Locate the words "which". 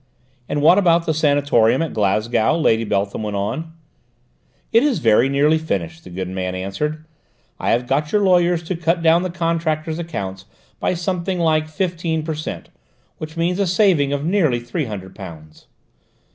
13.19-13.37